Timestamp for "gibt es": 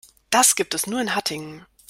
0.55-0.87